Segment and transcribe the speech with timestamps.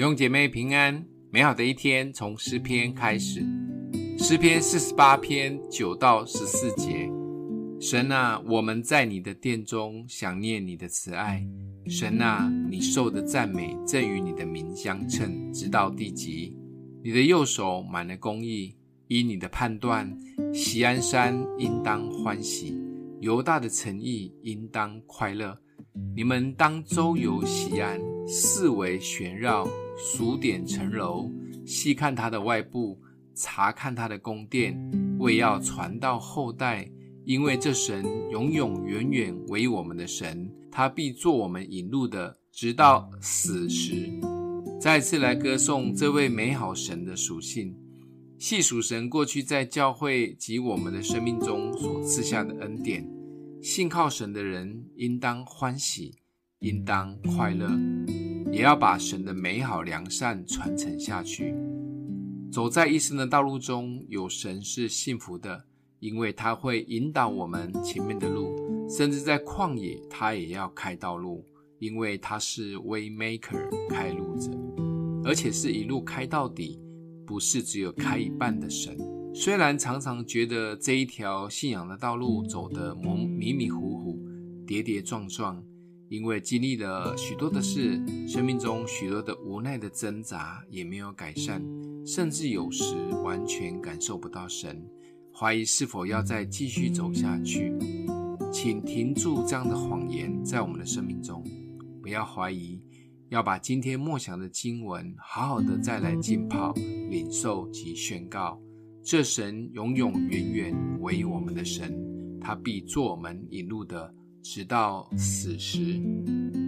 [0.00, 3.44] 弟兄姐妹平安，美好的一天从诗篇开始。
[4.16, 7.06] 诗篇四十八篇九到十四节：
[7.78, 11.46] 神啊，我们在你的殿中想念你的慈爱。
[11.86, 16.56] 神啊，你受的赞美正与你的名相称，直到地极。
[17.04, 18.74] 你的右手满了公义，
[19.08, 20.10] 依你的判断，
[20.54, 22.74] 锡安山应当欢喜，
[23.20, 25.58] 犹大的诚意应当快乐。
[26.16, 28.00] 你们当周游锡安，
[28.32, 29.66] 四围旋绕，
[29.98, 31.28] 数点城楼，
[31.66, 32.96] 细看它的外部，
[33.34, 34.78] 查看它的宫殿，
[35.18, 36.88] 为要传到后代。
[37.24, 44.08] 因为这神永永远远为我们的神，他必作我们引路的，直到死时。
[44.80, 47.76] 再次来歌颂这位美好神的属性，
[48.38, 53.06] 细数神过去在教会及我们的生命中所赐下的恩典。
[53.60, 56.14] 信靠神的人应当欢喜，
[56.60, 57.70] 应当快乐，
[58.52, 61.54] 也要把神的美好良善传承下去。
[62.50, 65.64] 走在一生的道路中，有神是幸福的。
[66.00, 68.56] 因为他会引导我们前面的路，
[68.88, 71.44] 甚至在旷野，他也要开道路。
[71.78, 74.50] 因为他是 Waymaker 开路者，
[75.24, 76.80] 而且是一路开到底，
[77.26, 78.96] 不是只有开一半的神。
[79.34, 84.18] 虽然常常觉得这一条信仰的道路走得模迷迷糊糊、
[84.66, 85.62] 跌跌撞撞，
[86.10, 91.62] 因为经历了许多的事，生命中许多的无奈的挣扎也没有改善，
[92.04, 94.84] 甚至有时完全感受不到神。
[95.32, 97.72] 怀疑是否要再继续走下去，
[98.52, 101.44] 请停住这样的谎言在我们的生命中，
[102.02, 102.82] 不要怀疑，
[103.28, 106.72] 要把今天默想的经文好好的再来浸泡、
[107.08, 108.60] 领受及宣告。
[109.04, 111.96] 这神永永远远为我们的神，
[112.40, 114.12] 他必作我们引路的，
[114.42, 116.00] 直到死时。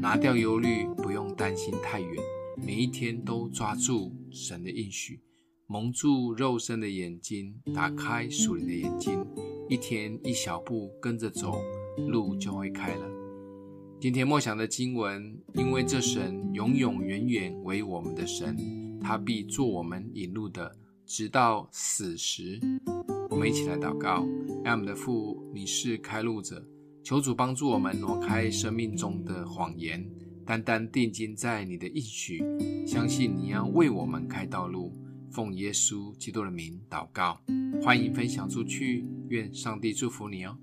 [0.00, 2.10] 拿掉忧虑，不用担心太远，
[2.56, 5.20] 每一天都抓住神的应许。
[5.68, 9.24] 蒙住肉身的眼睛，打开属灵的眼睛，
[9.68, 11.62] 一天一小步跟着走，
[12.08, 13.08] 路就会开了。
[14.00, 18.56] 今天默想的经文，因为这神永永远远为我们的神，
[19.00, 22.60] 他必作我们引路的，直到死时。
[23.30, 24.26] 我们一起来祷告：
[24.64, 26.66] 爱我们的父，你是开路者，
[27.04, 30.08] 求主帮助我们挪开生命中的谎言，
[30.46, 32.40] 单单定睛在你的应许，
[32.86, 34.92] 相信你要为我们开道路。
[35.30, 37.40] 奉耶稣基督的名祷告，
[37.82, 40.56] 欢迎分享出去，愿上帝祝福你哦。